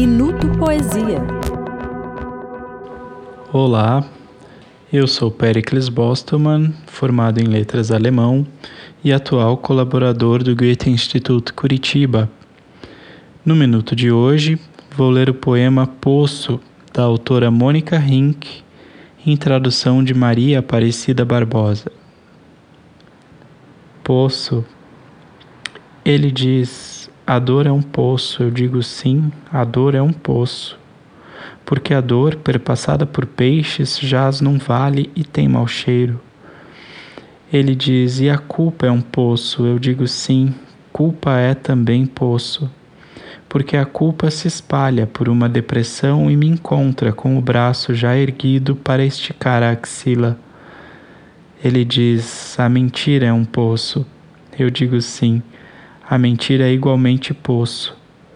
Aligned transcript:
Minuto 0.00 0.46
Poesia. 0.56 1.20
Olá, 3.52 4.08
eu 4.92 5.08
sou 5.08 5.28
Pericles 5.28 5.88
Bostman, 5.88 6.72
formado 6.86 7.40
em 7.40 7.48
letras 7.48 7.90
alemão 7.90 8.46
e 9.02 9.12
atual 9.12 9.56
colaborador 9.56 10.44
do 10.44 10.54
Goethe 10.54 10.88
Instituto 10.88 11.52
Curitiba. 11.52 12.30
No 13.44 13.56
minuto 13.56 13.96
de 13.96 14.12
hoje, 14.12 14.56
vou 14.96 15.10
ler 15.10 15.28
o 15.30 15.34
poema 15.34 15.84
Poço, 15.84 16.60
da 16.94 17.02
autora 17.02 17.50
Mônica 17.50 17.98
Rink, 17.98 18.62
em 19.26 19.36
tradução 19.36 20.04
de 20.04 20.14
Maria 20.14 20.60
Aparecida 20.60 21.24
Barbosa. 21.24 21.90
Poço. 24.04 24.64
Ele 26.04 26.30
diz: 26.30 26.97
A 27.28 27.38
dor 27.38 27.66
é 27.66 27.70
um 27.70 27.82
poço. 27.82 28.42
Eu 28.42 28.50
digo 28.50 28.82
sim, 28.82 29.30
a 29.52 29.62
dor 29.62 29.94
é 29.94 30.00
um 30.00 30.14
poço. 30.14 30.78
Porque 31.62 31.92
a 31.92 32.00
dor, 32.00 32.36
perpassada 32.36 33.04
por 33.04 33.26
peixes, 33.26 33.98
jaz 33.98 34.40
num 34.40 34.56
vale 34.56 35.10
e 35.14 35.22
tem 35.24 35.46
mau 35.46 35.68
cheiro. 35.68 36.18
Ele 37.52 37.74
diz: 37.74 38.18
E 38.18 38.30
a 38.30 38.38
culpa 38.38 38.86
é 38.86 38.90
um 38.90 39.02
poço. 39.02 39.66
Eu 39.66 39.78
digo 39.78 40.06
sim, 40.06 40.54
culpa 40.90 41.32
é 41.32 41.52
também 41.52 42.06
poço. 42.06 42.70
Porque 43.46 43.76
a 43.76 43.84
culpa 43.84 44.30
se 44.30 44.48
espalha 44.48 45.06
por 45.06 45.28
uma 45.28 45.50
depressão 45.50 46.30
e 46.30 46.36
me 46.36 46.46
encontra 46.46 47.12
com 47.12 47.36
o 47.36 47.42
braço 47.42 47.94
já 47.94 48.16
erguido 48.16 48.74
para 48.74 49.04
esticar 49.04 49.62
a 49.62 49.72
axila. 49.72 50.38
Ele 51.62 51.84
diz: 51.84 52.58
A 52.58 52.70
mentira 52.70 53.26
é 53.26 53.32
um 53.34 53.44
poço. 53.44 54.06
Eu 54.58 54.70
digo 54.70 54.98
sim, 55.02 55.42
a 56.08 56.16
mentira 56.16 56.64
é 56.64 56.72
igualmente 56.72 57.34
poço. 57.34 57.94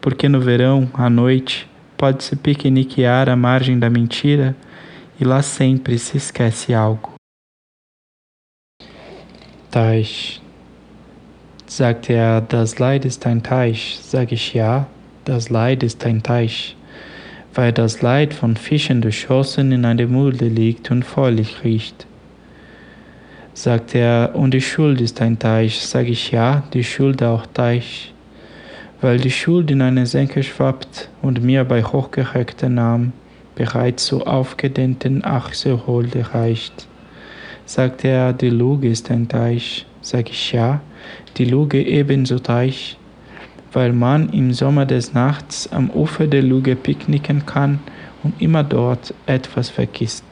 Porque 0.00 0.28
no 0.28 0.38
verão, 0.38 0.90
à 0.92 1.08
noite, 1.08 1.66
pode-se 1.96 2.36
piqueniquear 2.36 3.28
à 3.28 3.36
margem 3.36 3.78
da 3.78 3.88
mentira 3.88 4.54
e 5.18 5.24
lá 5.24 5.40
sempre 5.40 5.98
se 5.98 6.18
esquece 6.18 6.74
algo. 6.74 7.14
Teich. 9.70 10.42
Sagt 11.66 12.10
er, 12.10 12.42
das 12.42 12.78
Leid 12.78 13.06
ist 13.06 13.26
ein 13.26 13.42
Teich, 13.42 13.98
sag 14.02 14.30
ich 14.30 14.52
ja, 14.52 14.86
das 15.24 15.48
Leid 15.48 15.82
ist 15.82 16.04
ein 16.04 16.22
Teich, 16.22 16.76
weil 17.54 17.72
das 17.72 18.02
Leid 18.02 18.34
von 18.34 18.56
Fischen 18.56 19.00
durchschossen 19.00 19.72
in 19.72 19.86
einer 19.86 20.06
Mulde 20.06 20.46
liegt 20.46 20.90
und 20.90 21.04
feulich 21.04 21.64
riecht. 21.64 22.06
Sagt 23.56 23.94
er, 23.94 24.32
und 24.34 24.52
die 24.52 24.60
Schuld 24.60 25.00
ist 25.00 25.22
ein 25.22 25.38
Teich, 25.38 25.86
sag 25.86 26.08
ich 26.08 26.32
ja, 26.32 26.64
die 26.72 26.82
Schuld 26.82 27.22
auch 27.22 27.46
Teich, 27.46 28.12
weil 29.00 29.18
die 29.18 29.30
Schuld 29.30 29.70
in 29.70 29.80
eine 29.80 30.06
Senke 30.06 30.42
schwappt 30.42 31.08
und 31.22 31.40
mir 31.40 31.62
bei 31.62 31.84
hochgerecktem 31.84 32.76
Arm 32.80 33.12
bereits 33.54 34.06
zu 34.06 34.26
aufgedehnten 34.26 35.24
Achselholde 35.24 36.34
reicht. 36.34 36.88
Sagt 37.64 38.04
er, 38.04 38.32
die 38.32 38.50
Luge 38.50 38.88
ist 38.88 39.08
ein 39.12 39.28
Teich, 39.28 39.86
sag 40.00 40.30
ich 40.30 40.50
ja, 40.50 40.80
die 41.36 41.44
Luge 41.44 41.80
ebenso 41.80 42.40
Teich, 42.40 42.98
weil 43.72 43.92
man 43.92 44.30
im 44.30 44.52
Sommer 44.52 44.84
des 44.84 45.14
Nachts 45.14 45.70
am 45.72 45.90
Ufer 45.90 46.26
der 46.26 46.42
Luge 46.42 46.74
picknicken 46.74 47.46
kann 47.46 47.78
und 48.24 48.42
immer 48.42 48.64
dort 48.64 49.14
etwas 49.26 49.70
vergisst. 49.70 50.24